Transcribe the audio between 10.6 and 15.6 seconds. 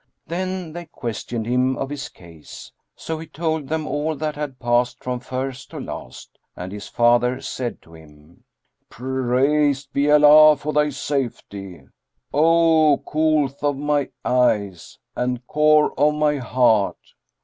thy safety, O coolth of my eyes and